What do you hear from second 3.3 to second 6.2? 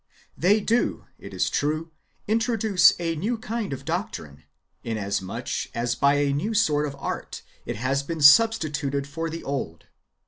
kind of doctrine, inasmuch as by